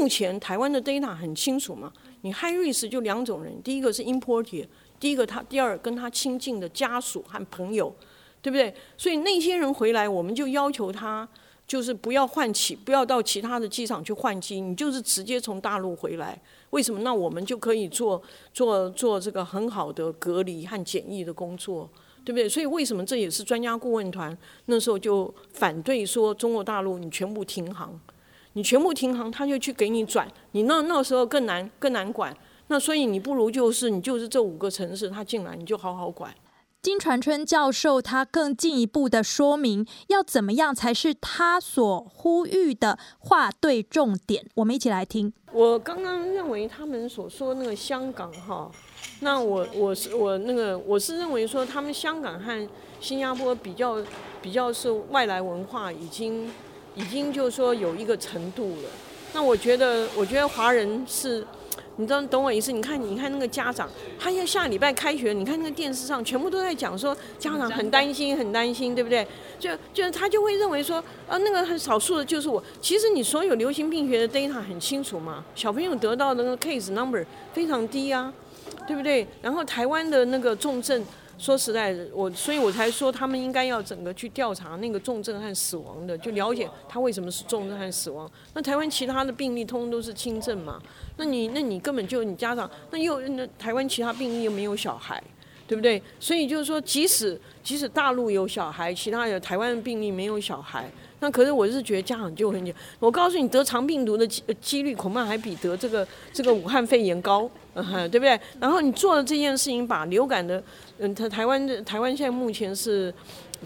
[0.00, 1.92] 目前台湾的 data 很清楚嘛。
[2.22, 4.66] 你 high risk 就两种人，第一个是 importer，
[4.98, 7.94] 第一个他，第二跟他亲近的家属和朋友，
[8.46, 8.72] 对不对？
[8.96, 11.28] 所以那些人回来，我们就要求他
[11.66, 16.40] 就是不要换机，不要到其他的机场去换机，你就是直接从大陆回来。
[16.70, 17.00] 为什么？
[17.00, 18.22] 那我们就可以做
[18.54, 21.90] 做做这个很好的隔离和检疫的工作，
[22.24, 22.48] 对不对？
[22.48, 27.98] 所以为什么这也是专家顾问团那时候就反对说中国大陆你全部停航。
[28.52, 32.32] 你全部停航，他就去给你转，你那那时候更难更难管。
[32.68, 36.32] 那所以你不如就是你就是这五个城市，他进来你就好好管。
[36.86, 44.46] 金传春教授他更进一步的说明，要怎么样才是他所呼吁的话对重点。
[44.54, 45.32] 我们一起来听。
[45.50, 48.70] 我刚刚认为他们所说那个香港哈，
[49.18, 52.68] 那我我是我那个我是认为说他们香港和
[53.00, 54.00] 新加坡比较
[54.40, 56.48] 比较是外来文化已经
[56.94, 58.88] 已经就是说有一个程度了。
[59.34, 61.44] 那我觉得我觉得华人是。
[61.98, 62.70] 你知道，懂我意思？
[62.72, 69.26] 你看，你看那个家长，他要下礼拜开学，你看那个电视上全部都在讲说，家长很担心，很担心，对不对？
[69.58, 72.62] 就就他就会认为说，啊，那个很少数的就是我。
[72.80, 78.32] 其实你所有流行病学的 data 很清楚嘛，小朋友得到的那个 case number 非常低啊，
[78.86, 79.26] 对不对？
[79.40, 81.04] 然后台湾的那个重症。
[81.38, 88.30] 说实在的，我所以我才说他们应该要整个去调查那个重症和死亡的，就了解他为什么是重症和死亡。
[88.54, 90.80] 那台湾其他的病例通通都是轻症嘛？
[91.16, 95.22] 那你那你根本就你家长那又那台湾其他病例又没有小孩，
[95.68, 96.02] 对不对？
[96.18, 100.90] 所以就是说，即使即使大陆有小孩，其他的台湾病例没有小孩。
[101.20, 108.38] 那可是我是觉得家长就很，我告诉你得肠病毒的几几率恐怕还比得这个这个武汉肺炎高，嗯哼，对不对？
[108.60, 110.62] 然后你做了这件事情，把流感的，
[110.98, 113.12] 嗯，台台湾的台湾现在目前是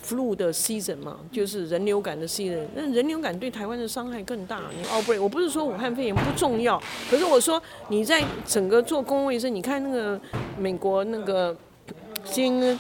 [0.00, 4.60] flu 的 season 嘛，就是人流感的 season，那人流感对台湾的伤害更大。
[4.78, 10.20] 你 outbreak，我不是说武汉肺炎不重要，可是我说你在整个做公共卫生，你看那个
[10.56, 11.56] 美国那个
[12.24, 12.78] 新。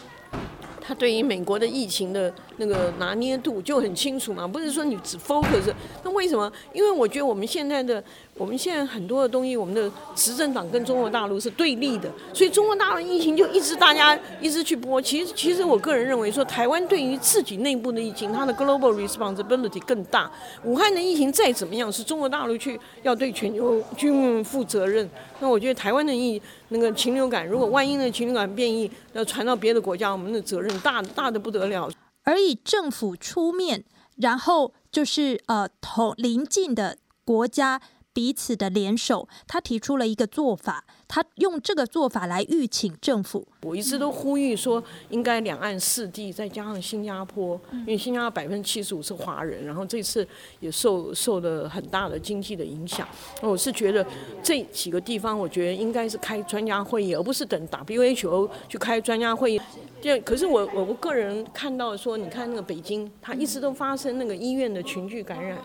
[0.90, 5.72] 他对于美国的疫情的那个拿捏度就很清楚嘛，不是说你只 focus。
[6.02, 6.52] 那为什么？
[6.72, 8.02] 因为我觉得我们现在的。
[8.40, 15.00] 我们现在很多的东西，我们的执政党跟中国大陆是对立的，所以中国大陆疫情就一直大家一直去播。
[15.02, 20.32] 其实，其实我个人认为说，台湾对于自己内部的疫情，它的 global responsibility 更大。
[20.64, 25.06] 武汉的疫情再怎么样，是中国大陆去要对全球军负责任。
[25.40, 31.90] 那我觉得台湾的疫那个禽流感，如果万一那禽流感变异要传到别的国家，我们的责任大大的不得了。
[32.24, 33.84] 而以政府出面，
[34.16, 37.82] 然后就是呃同邻近的国家。
[38.12, 43.46] 彼此的联手，他提出了一个做法，他用这个做法来预请政府。
[43.62, 50.26] 我一直都呼吁说，应该两岸四地再加上新加坡，因为新加坡百分之七十五是华人，然后这次
[50.58, 53.06] 也受受了很大的经济的影响。
[53.40, 54.04] 我是觉得
[54.42, 59.60] 这几个地方，我觉得应该是开专家会议，而不是等 WHO 去开专家会议。
[60.00, 65.58] 就可是我我我个人看到说，你看那个北京，它一直都发生那个医院的群聚感染。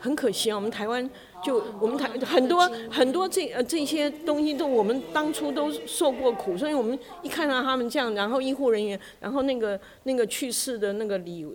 [0.00, 1.08] 很可惜啊，我们台湾
[1.44, 11.46] 就我们台很多很多这呃这些东西都我们当初都受过苦，所以我们一看到他们这样，然后医护人员，然后那个那个去世的那个李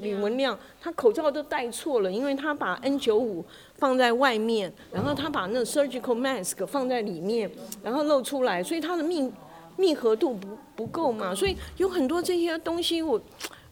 [0.00, 3.44] 李文亮，他口罩都戴错了，因为他把 N 九五
[3.76, 7.50] 放在外面，然后他把那个 surgical mask 放在里面，
[7.82, 9.32] 然后露出来，所以他的密
[9.76, 13.20] 密合度不不够嘛，所以有很多这些东西我。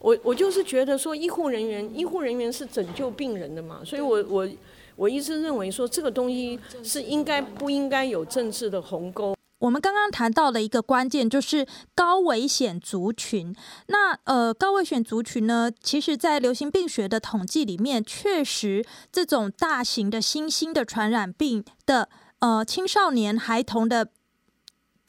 [0.03, 4.49] 我我就是觉得说，医护人员，医护人员是拯救病人的嘛，所以我我
[4.97, 9.35] 我一直认为说，这个东西是应该不应该有政治的鸿沟。
[9.59, 13.55] 我们刚刚谈到的一个关键就是高危险族群。
[13.89, 24.09] 那呃，高危险族群呢，其实在流行病学的统计里面，确实这种大型的新兴的传染病的呃青少年孩童的。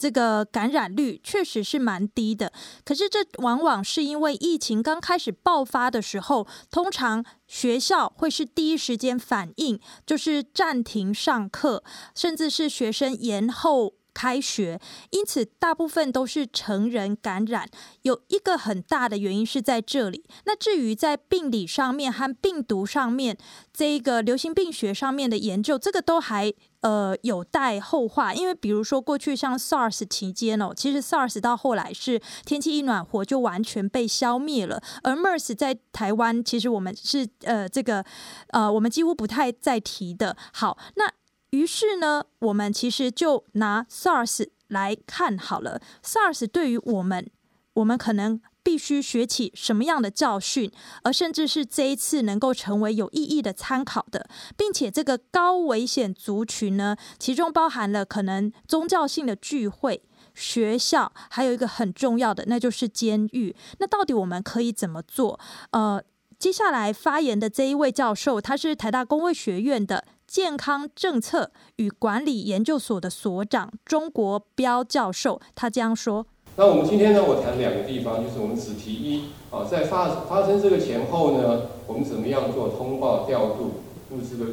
[0.02, 2.52] 这个感染率确实是蛮低的，
[2.84, 11.84] 可是这往往是因为疫情刚开始爆发的时候，通常学校会是第一时间反应，就是暂停上课，
[12.16, 17.69] 甚至是学生延后开学，因此大部分都是成人感染。
[18.04, 20.26] 有一个很大的原因是在这里。
[20.45, 23.38] 那至于在病理上面和病毒上面，
[23.74, 26.54] 这个流行病学上面的研究，这个都还。
[26.82, 38.04] 呃，有待后话，因为比如说过去像 SARS 期间哦，其实 SARS 到后来是天气一暖和就完全被消灭了，而 MERS 在台湾其实我们是呃这个
[38.47, 40.36] 呃我们几乎不太再提的。
[40.54, 41.08] 好，那
[41.52, 47.30] 于是呢，我们其实就拿 SARS 来看好了，SARS 对于我们，
[47.76, 48.42] 我们可能。
[48.64, 60.04] 必须学起什么样的教训，而甚至是这一次能够成为有意义的参考的，并且这个高危险族群呢，其中包含了可能宗教性的聚会、
[60.36, 63.56] 学校，还有一个很重要的，那就是监狱。
[63.80, 65.40] 那到底我们可以怎么做？
[65.72, 66.00] 呃，
[66.38, 76.26] 接下来发言的这一位教授，他是台大公卫学院的健康政策与管理研究所的所长钟国标教授，他这样说。
[76.56, 84.46] 那我们今天呢，我谈两个地方，就是我们只提一啊，在发发生这个前后呢，我们怎么样做通报调度、物资的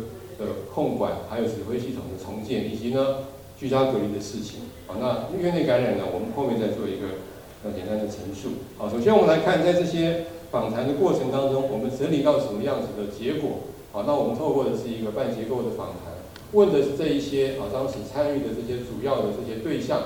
[0.44, 3.18] 的控管，还有指挥系统的重建，以及呢
[3.56, 4.98] 居家隔离的事情啊。
[4.98, 7.22] 那院内感染呢，我们后面再做一个
[7.62, 8.58] 呃简单的陈述。
[8.76, 13.60] 好，首先我们来看在这些访谈的过程当中，我们整理到什么样子的结果。
[13.92, 16.12] 好，那我们透过的是一个半结构的访谈，
[16.52, 20.00] 问的是这一些啊当时参与的这些主要的这些对象。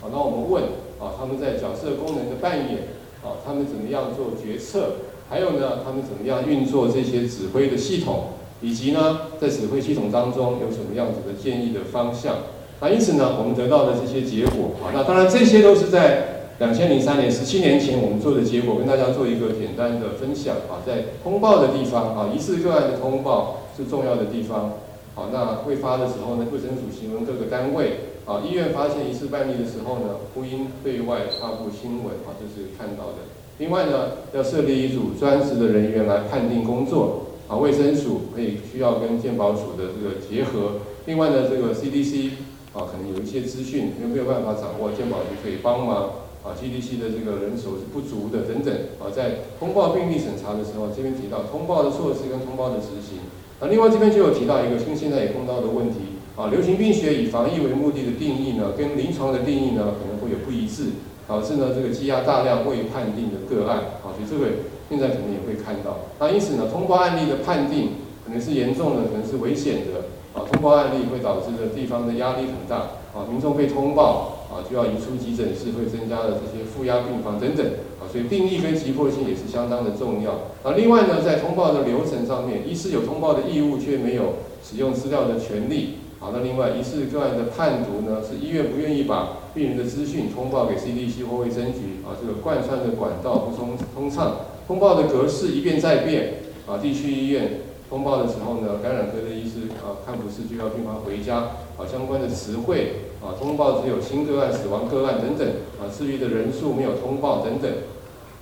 [0.00, 0.62] 好，那我们问
[1.00, 4.96] 啊他们在角色功能的扮演，啊他们怎么样做决策，
[5.28, 8.30] 还有呢他们怎么样运作这些指挥的系统。
[8.62, 12.36] 以及呢，在指挥系统当中有什么样子的建议的方向？
[12.80, 20.78] 那因此呢，我们得到的这些结果啊，那当然这些都是在两千零三年十七年前我们做的结果，跟大家做一个简单的分享啊。
[20.86, 24.74] 在通报的地方啊，疑似个案的通报是重要的地方。
[25.16, 33.26] 好，那未发的时候呢，卫生署询问各个单位啊，医院发现疑似病例的时候呢，不应对外发布新闻啊，这是看到的。
[33.58, 37.26] 另外呢，要设立一组专职的人员来判定工作。
[37.46, 40.80] 啊，卫生署可以需要跟健保署的这个结合。
[41.04, 42.30] 另外呢，这个 CDC
[42.72, 46.23] 啊，可能有一些资讯又没有办法掌握，健保局可以帮忙。
[46.44, 48.70] 啊，CDC 的这个人手是不足的等等。
[49.00, 53.24] 啊，在通报病例审查的时候，这边提到通报的措施跟通报的执行。
[53.58, 56.20] 啊，另外这边就有提到一个，跟现在也碰到的问题。
[56.36, 63.78] 啊，流行病学以防疫为目的的定义呢，跟临床的定义呢，可能会有不一致，导致呢这个积压大量未判定的个案。
[64.04, 64.52] 啊，所以这个。
[64.90, 67.92] 现在可能也会看到，那因此呢，通报案例的判定
[68.24, 70.44] 可能是严重的，可能是危险的啊。
[70.52, 72.76] 通报案例会导致的地方的压力很大
[73.16, 77.66] 啊，民众被通报啊就要移出急诊室，会增加了这些负压病房等等
[77.98, 80.30] 啊，所以定义跟急迫性也是相当的重要
[80.62, 80.76] 啊。
[80.76, 85.98] 另外呢，在通报的流程上面，医师有通报的义务，却没有使用资料的权利。
[86.20, 94.36] 啊，那另外疑似个案的判读呢，是医院不愿意把病人的资讯通报给 CDC 或卫生局啊，这个贯穿的管道不通通畅，
[94.66, 96.36] 通报的格式一变再变
[96.66, 101.36] 啊，地区医院通报的时候呢，感染科的医师啊看不是就要病房回家
[101.76, 102.92] 啊，相关的词汇
[103.24, 105.48] 啊，通报只有新个案、死亡个案等等
[105.80, 107.72] 啊，治愈的人数没有通报等等。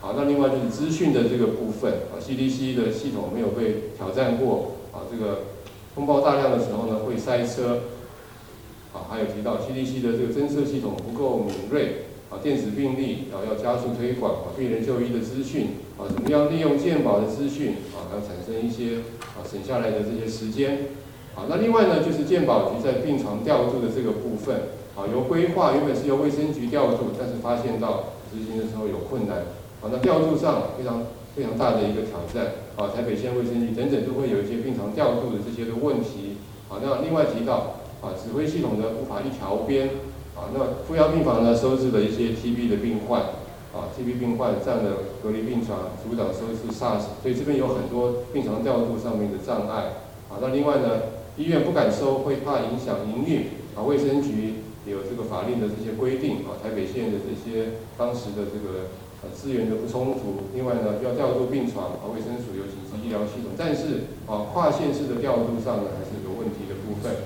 [0.02, 5.42] 啊，那另外就是资讯的这个部分啊，CDC 的系统没有被挑战过啊，这个。
[5.94, 7.80] 通报大量的时候呢，会塞车，
[8.94, 15.66] 啊，还有提到 CDC 的这个侦测系统不够敏锐，啊，电子病历啊要加速推广，啊，病人就医的资讯，
[15.98, 19.00] 啊，怎么样利用健保的资讯，啊，要产生一些
[19.36, 20.78] 啊省下来的这些时间，
[21.34, 24.56] 啊，那另外呢，就是健保局在病床调度的这个部分，
[24.96, 29.38] 啊，由规划原本是由卫生局调度，但是发现到执行的时候有困难，
[29.80, 31.02] 啊，那调度上非常。
[31.34, 32.92] 非常大的一个挑战啊！
[32.94, 36.36] 台北县卫生局等等都会有一些病床调度的这些的问题
[36.68, 36.76] 啊。
[36.84, 39.88] 那另外提到啊，指挥系统呢无法一条边
[40.36, 40.52] 啊。
[40.52, 43.22] 那负压病房呢收治了一些 TB 的病患
[43.72, 50.36] 啊，TB 病患占了隔离病床，主导收治 SARS，所以这边有很多病床调度上面的障碍啊。
[50.38, 53.82] 那另外呢，医院不敢收，会怕影响营运啊。
[53.82, 56.60] 卫生局有这个法令的这些规定啊。
[56.62, 58.88] 台北县的这些当时的这个。
[59.22, 67.22] 呃，资源的不充足，另外呢，要调度病床，啊，卫生署有紧急医疗系统，但是啊，跨县市的调度上呢，还是有问题的部分。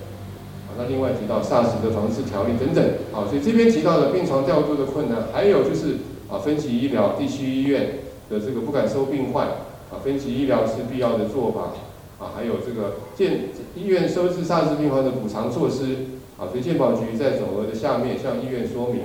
[0.68, 2.84] 啊，那另外提到 SARS 的防治条例等等，
[3.16, 5.96] 啊，所以这边提到的病床调度的困难，还有就是
[6.28, 9.48] 啊，分级医疗，地区医院的这个不敢收病患，
[9.88, 11.72] 啊，分级医疗是必要的做法，
[12.18, 19.02] 啊，还有这个健医院收治萨斯病患的补偿措施，啊，所以健保局在总额的下面向医院说明。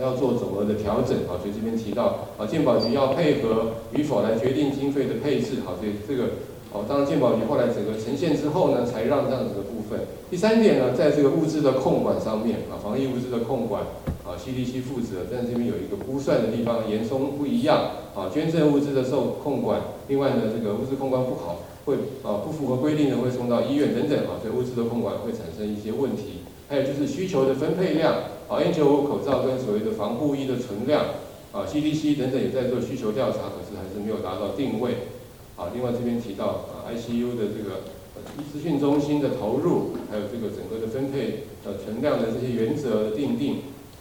[0.00, 6.40] 要做总额的调整，啊，所以这边提到，啊，健保局要配合与否来决定经费的配置，好，所以这个，
[6.72, 10.00] 哦，当健保局后来整个呈现之后呢，才让这样子的部分。
[10.30, 13.82] 第三点呢，在这个物资的控管上面，啊，防疫物资的控管，
[14.24, 26.42] 啊，CDC 负责，但这边有一个估算的地方，严嵩不一样，啊，捐赠物资的受控管，另外呢，这个物资控管不好，会，啊，不符合规定的会送到医院等等，啊，所以物资的控管会产生一些问题。
[26.68, 28.14] 还有就是需求的分配量，
[28.48, 31.04] 啊，N95 口罩跟所谓的防护衣的存量，
[31.52, 35.12] 啊，CDC 等等也在做需求调查，可是还是没有达到定位。
[35.54, 37.84] 啊，另外这边提到啊，ICU 的这个
[38.50, 43.56] 资讯中心的投入，还有这个整个的分配呃存量的这些原则的定定，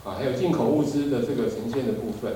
[0.06, 2.32] 啊，还有进口物资的这个呈现的部分。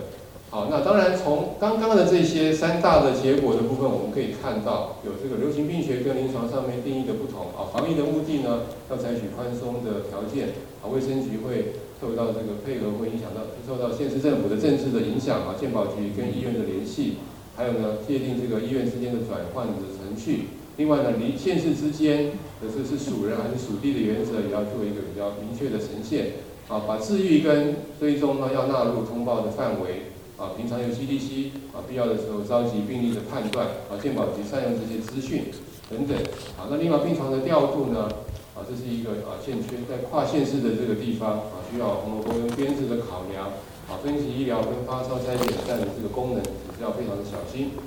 [0.55, 7.67] 好，那当然从刚刚的这些三大的结果的部分，我们可以看到有这个流行病学跟临床上面定义的不同啊。
[7.75, 10.87] 防疫的目的呢，要采取宽松的条件啊。
[10.87, 15.60] 卫生局会受到这个配合，会影响到受到县市政府的政治的影响啊。
[15.60, 17.19] 健保局跟医院的联系，
[17.60, 20.56] 还有呢，界定这个医院之间的转换的程序。
[20.79, 22.31] 另外呢，离县市之间
[22.63, 26.39] 的这是属人还是属地的原则，也要做一个比较明确的呈现
[26.71, 26.87] 啊。
[26.87, 30.14] 把治愈跟追踪呢，要纳入通报的范围。
[30.38, 35.46] 啊，平常有 CDC 啊，必要的时候召集病例的判断啊，健保局善用这些资讯
[35.90, 36.17] 等等。
[36.58, 38.10] 啊，那另外病床的调度呢，
[38.54, 43.50] 啊，这是一个啊欠缺在跨县市的这个地方啊，需要红萝卜跟编制的考量。
[43.86, 47.77] 啊，分级医疗跟发烧筛检站的这个功能也是要非常的小心。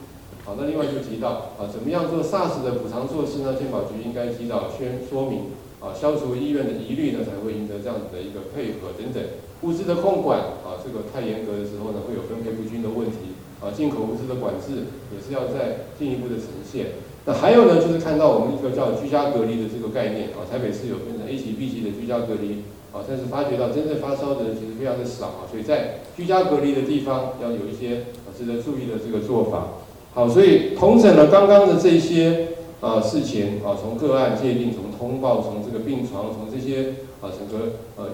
[0.45, 3.59] 好，那另外就提到啊，怎么样做 SARS 的补偿措施呢？
[3.59, 5.51] 健保局应该及早宣说明
[5.83, 9.19] 啊，消除医院的疑虑呢，才会赢得这样子的一个配合等等。
[9.63, 12.38] 物资的控管啊，这个太严格的时候呢，会有分
[13.73, 16.87] 进口物资的管制也是要再进一步的呈现。
[17.25, 29.85] 那还有呢，就是看到我们一个叫居家隔离的这个概念啊，台北市有分成 A 级、B 级的居家隔离啊，但是发觉到真正发烧的人其实非常的少啊，所以在居家隔离的地方要有一些啊值得注意的这个做法。
[30.15, 32.49] 好，所以同整了刚刚的这些
[32.81, 38.07] 啊事情啊，从个案界定，从通报，从这个病床，从这些啊整个呃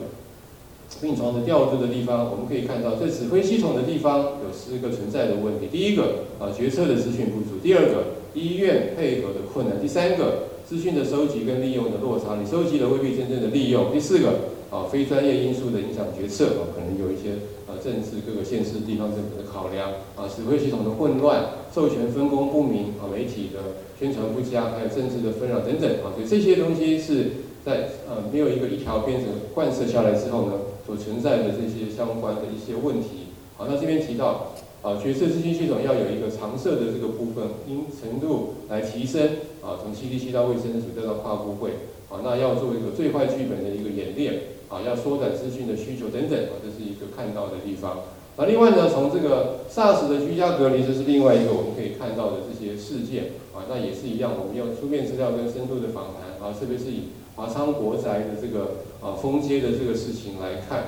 [1.00, 5.66] 病床的调度的地方，我们可以看到，在指挥系统的地方有四个存在的问题。
[5.70, 17.76] 第一个啊，决策的资讯不足；第二个，医院配合的困难；第三个，资讯的收集跟利用的落差，你收集的未必真正的利用；第四个啊，非专业因素的影响决策啊，可能有一些啊。
[17.84, 30.52] 政治各个县市地方政府的考量啊，指挥系统的混乱，授权分工不明啊，媒体的宣传不佳，还有政治的纷扰等等啊，所以这些东西是在呃没有一个一条编成贯彻下来之后呢，
[30.86, 33.34] 所存在的这些相关的一些问题。
[33.56, 39.26] 好，那这边提到啊，决策资讯系统要有一个常设的这个部分，因程度来提升
[39.62, 41.70] 啊，从 CDC 到卫生署再到跨部会
[42.10, 44.54] 啊，那要做一个最坏剧本的一个演练。
[44.66, 48.00] 啊，要缩短资讯的需求等等啊，这是一个看到的地方。
[48.36, 60.78] 那另外呢，从这个 SARS 的居家隔离，这是另外一个我们可以看到的这些事件啊，那也是一样，我们要书面资料跟深度的访谈啊，特别是以华昌国宅的这个啊封街的这个事情来看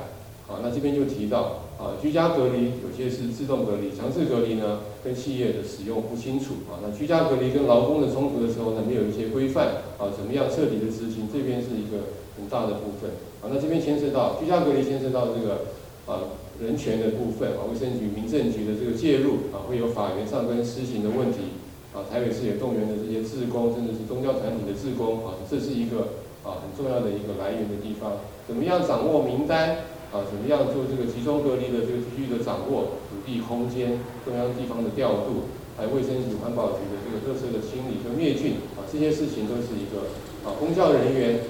[0.47, 13.11] 啊，那这边就提到啊，居家隔离有些是自动隔离，强制隔离呢跟企业的使用不清楚啊，那居家隔离跟劳工的冲突的时候呢，没有一些规范啊，怎么样彻底的执行，这边是一个很大的部分
[13.43, 13.51] 啊。
[13.53, 15.67] 那这边牵涉到居家隔离，牵涉到这个
[16.07, 21.59] 啊人权的部分啊，卫生局、民政局的这个介入啊，会有法源上跟施行的问题
[21.93, 22.07] 啊。
[22.09, 28.23] 台北市也动员的这些志工，甚至是宗教团体的志工啊，这是一个啊很重要的一个来源的地方。
[28.47, 29.83] 怎么样掌握名单
[30.15, 30.23] 啊？
[30.31, 40.15] 怎么样做这个集中隔离的这个区域的掌握、土地空间、中央地方的调度，还有卫生局、环保局的这个特色的清理跟灭菌啊，这些事情都是一个
[40.47, 41.41] 啊公教人员。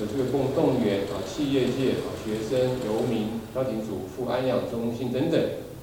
[0.00, 5.38] 的这个共动员啊，企业界啊，学生、游民、家庭主妇、安养中心等等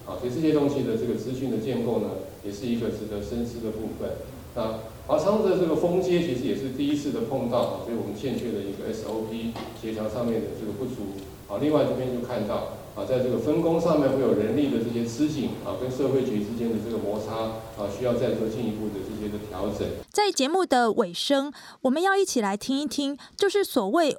[0.07, 4.09] 啊，所以这些东西的这个资讯的建构呢，也是一个值得深思的部分。
[4.55, 11.15] 那华昌的这个封街其实也是第一次的碰到，所以我们欠缺的一个 SOP 协调上面的这个不足
[11.47, 11.59] 啊。
[11.61, 17.35] 另外这边就看到啊，在这个分工上面会有人力的这些吃紧啊，跟社会局之间的这个摩擦
[17.81, 19.87] 啊，需要再做进一步的这些的调整。
[20.11, 21.53] 在节目的尾声，
[21.83, 24.17] 我们要一起来听一听，就是所谓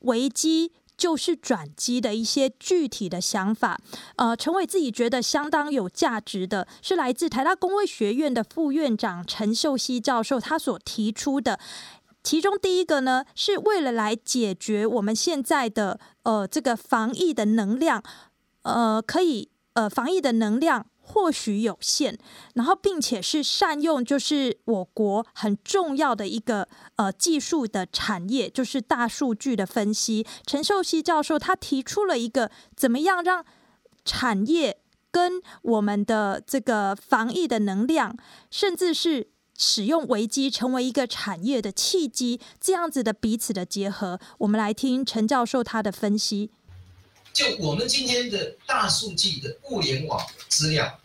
[0.00, 3.80] 危机就是转机的一些具体的想法。
[4.16, 11.58] 呃，陈伟自己觉得相当有价值的是来自台大公卫学院的副院长陈秀熙教授他所提出的，
[12.22, 18.02] 其中第一个呢，是为了来解决我们现在的呃这个防疫的能量，
[18.62, 20.84] 呃，可以呃防疫的能量。
[21.12, 22.16] 或许有限，
[22.54, 30.24] 然后并且是善用，就是我国很重要的一个呃技术的产业，就是大数据的分析。
[30.46, 33.44] 陈秀熙教授他提出了一个怎么样让
[34.04, 34.78] 产业
[35.10, 38.16] 跟我们的这个防疫的能量，
[38.48, 44.20] 甚至是使用危机成为一个产业的契机，这样子的彼此的结合。
[44.38, 46.50] 我们来听陈教授他的分析。
[47.32, 50.99] 就我们今天的大数据的物联网资料。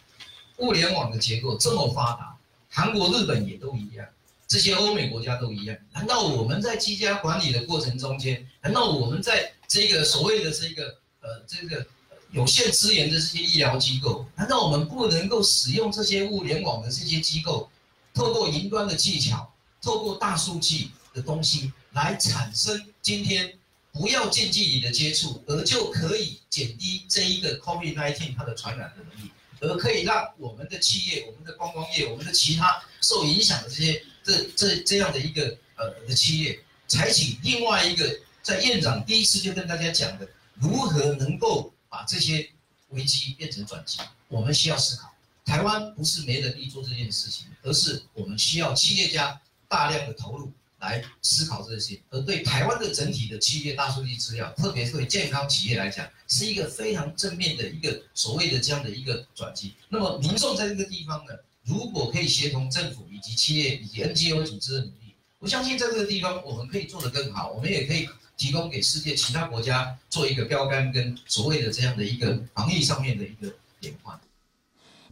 [0.57, 2.37] 物联网的结构这么发达，
[2.69, 4.07] 韩国、日本也都一样，
[4.47, 5.77] 这些欧美国家都一样。
[5.93, 11.85] 难道我们在居家管理的过程中间，难道我们在这个所谓的这个呃这个
[12.31, 17.69] 有限资源的这些医疗机构，难道我们不能够使用这些物联网的这些机构，
[18.13, 23.53] 透过云端的技巧，透过大数据的东西来产生今天
[23.91, 29.31] 不要近距离的接触，而就可以减低这一个 COVID-19 它的传染的能力？
[29.59, 42.49] 而可以让我们的企业、我们的观光业、我们的其他受影响的这些这这这样的一个呃的企业，采取另外一个在院长第一次就跟大家讲的，如何能够把这些
[42.89, 43.99] 危机变成转机？
[44.27, 45.13] 我们需要思考，
[45.45, 50.51] 台湾不是没能力做这件事情，而是我们需要企业家大量的投入。
[50.85, 59.73] 来思考这些，而对台湾的整体的企业大数据资料，特别是对健康企业来讲，是一个非常正面的一个所谓的这样的一个转机。
[59.89, 61.33] 那么民众在这个地方呢，
[61.63, 68.07] 如果可以协同政府以及企业以及 NGO 组织的努力，我相信在这个地方我们可以做得更好，我们也可以
[68.37, 74.19] 提供给世界其他国家做一个标杆跟所谓的这样的一个防疫上面的一个典范，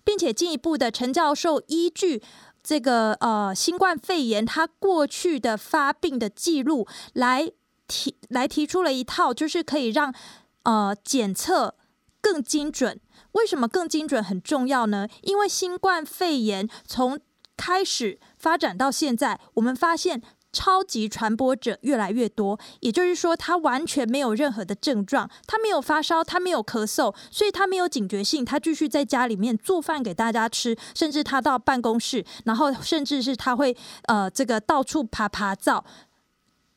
[0.04, 2.22] 并且进一步的陈教授依据
[2.64, 7.51] 这个呃新冠肺炎它过去的发病的记录来
[7.88, 10.16] 提来提出了一套，就是可以让
[10.64, 11.76] 呃检测
[12.22, 12.99] 更精准。
[13.34, 15.07] 为什么更精准很重要呢？
[15.24, 17.20] 因为新冠肺炎从
[17.57, 20.22] 开始发展到现在，我们发现
[20.54, 22.58] 超级传播者越来越多。
[22.80, 35.84] 也就是说，他完全没有任何的症状，他没有发烧，他没有咳嗽，所以他没有警觉性，他继续在家里面做饭给大家吃，甚至他到办公室，然后甚至是他会呃这个到处爬爬灶。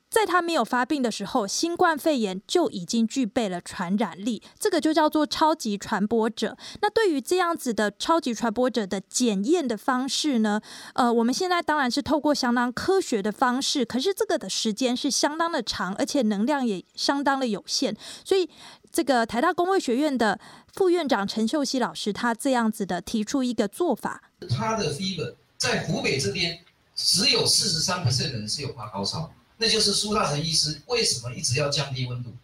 [0.09, 6.57] 在他没有发病的时候，新冠肺炎就已经具备了传染力，这个就叫做超级传播者。
[6.81, 10.61] 那对于这样子的超级传播者的检验的方式呢？
[10.95, 17.95] 呃，我们现在当然是透过相当科学的方式，可是这个的时间是相当的长，而且能量也相当的有限。
[18.25, 18.49] 所以，
[18.91, 20.39] 这个台大公卫学院的
[20.73, 26.61] 副院长陈秀熙老师，他这样子的提出一个做法：他的 fever 在湖北这边
[26.95, 29.31] 只有四十三 percent 的人是有发高烧。
[29.57, 32.35] 那就是苏大成医师为什么一直要降低温度？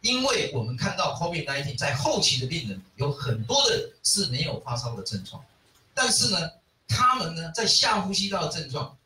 [0.00, 5.44] 因为我们看到 COVID-19 在后期的病人有很多的是没有发烧的症状，
[5.94, 6.50] 但是呢，
[6.88, 8.96] 他们呢在下呼吸道症状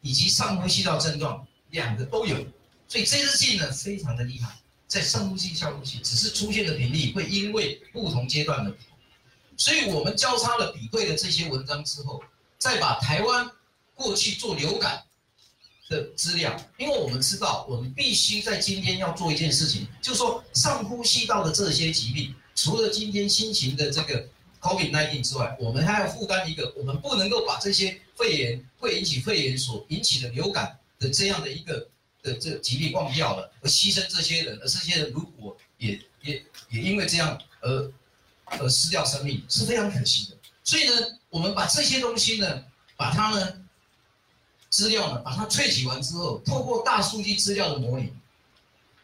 [0.00, 2.36] 以及上呼吸道症状两个都有，
[2.88, 4.56] 所以这支剂呢非常的厉害，
[4.86, 8.96] 在上呼吸、下呼吸只是出现的频率会因为不同阶段的不同，
[9.56, 12.22] 所以我们交叉了比对了这些文章之后，
[12.58, 13.50] 再把台湾
[13.94, 15.02] 过去做流感。
[15.92, 24.26] 的资料，因为我们知道，我们必须在今天要做一件事情，就是说上呼吸道的这些疾病，除了今天新型的这个
[24.60, 31.86] COVID-19 之外，我们还要负担一个，我们不能够把这些肺炎会引起肺炎所引起的流感的这样的一个
[32.22, 37.92] 的这个疾病忘掉了，而牺牲这些人，而这些人如果也也也因为这样而
[38.58, 40.36] 而失掉生命，是非常可惜的。
[40.64, 40.92] 所以呢，
[41.28, 42.64] 我们把这些东西呢，
[42.96, 43.61] 把它呢。
[44.72, 48.10] 资料呢，把它萃取完之后，透过大数据资料的模拟，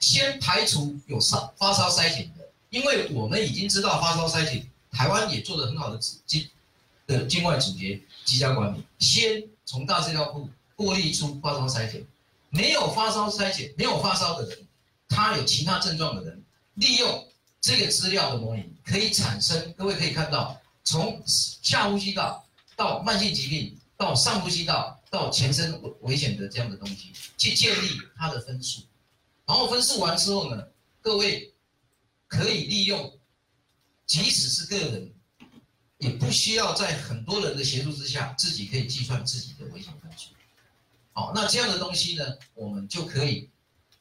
[0.00, 6.48] 先排除有烧发烧筛检的，因为我们已经知道发烧筛检，台湾也做得很好的境
[7.06, 12.02] 的境外阻截机加管理，先从大资料库过滤出发烧筛检，
[12.48, 14.58] 没有发烧筛检，没有发烧的人，
[15.06, 16.42] 他有其他症状的人，
[16.76, 17.28] 利用
[17.60, 22.42] 这个资料的模拟，可以产生，各位可以看到，从下呼吸道
[22.74, 24.97] 到慢性疾病到上呼吸道。
[25.10, 28.82] 到全身危危险的这样的东西，去建立它的分数，
[29.46, 30.68] 然后分数完之后呢，
[31.00, 31.54] 各位
[32.26, 33.18] 可以利用，
[34.04, 35.10] 即使是个人，
[35.96, 40.34] 也不需要在很多人的协助之下，自己可以计算自己的危险分数。
[41.14, 43.48] 好，那这样的东西呢，我们就可以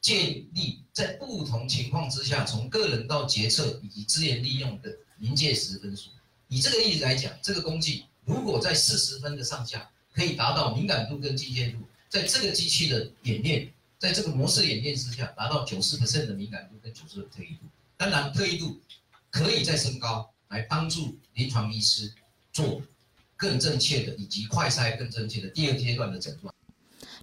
[0.02, 6.10] 建立在不同情况之下，从个人到决策以及资源利用的临界值分数。
[6.48, 9.90] 以这个例子来讲，这个工具如果在四十分的上下。
[10.18, 17.66] 可以达到敏感度跟精确度，在这个机器的演练，在这个模式演练之下，达到九十 percent 的敏感度跟九十的特异度。
[17.96, 18.80] 当然，特异度
[19.30, 22.12] 可以再升高，来帮助临床医师
[22.52, 22.82] 做
[23.36, 26.52] 更正确的以及快筛更正确的第二阶段的诊断。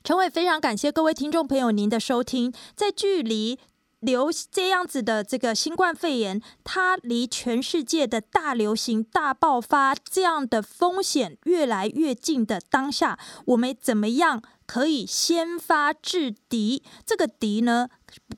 [0.02, 3.60] 陈伟，非常感谢各位听众朋友您的收听，在距离。
[4.06, 16.84] 流这样子的这个新冠肺炎，它离全世界的大流行、大爆发这样的风险越来越近的当下，我们怎么样可以先发制敌？
[17.06, 17.90] 这个敌呢，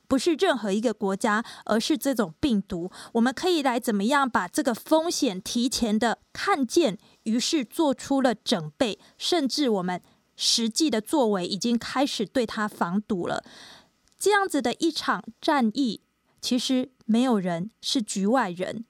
[0.07, 2.89] 不是任何一个国家，而是这种病毒。
[3.13, 10.01] 我们可以来怎么样把这个风险提前的看见，于是做出了准备，甚至我们
[10.35, 13.43] 实际的作为已经开始对它防堵了。
[14.19, 16.01] 这样子的一场战役，
[16.41, 18.85] 其实没有人是局外人。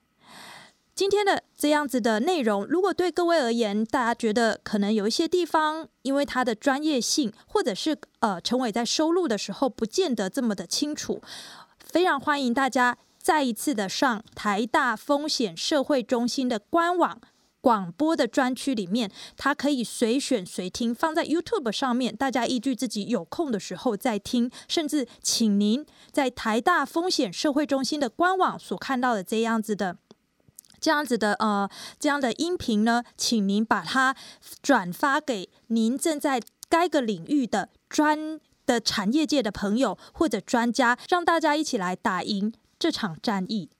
[0.94, 11.22] 今天的这样子的内容，如果对各位而言，大家觉得可能有一些地方，因为它的专业性，或者是呃陈伟在收录的时候，不见得这么的清楚，
[11.78, 17.20] 非常欢迎大家再一次的上台大风险社会中心的官网。
[17.60, 24.50] 广播的专区里面，它可以随选随听，放在 YouTube 上面，大家依据自己有空的时候再听。
[24.68, 29.98] 甚至请您在台大风险社会中心的官网所看到的这样子的、
[30.80, 34.14] 这样子的呃这样的音频呢，请您把它
[34.62, 43.70] 转发给您正在该个领域的专的产业界的朋友或者专家，让大家一起来打赢这场战役。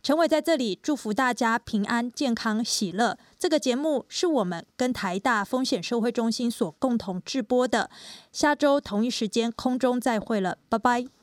[0.00, 3.18] 陈伟在这里祝福大家平安、健康、喜乐。
[3.38, 7.90] 这个节目是我们跟台大风险社会中心所共同制播的。
[8.32, 11.17] 下周同一时间空中再会了，拜拜。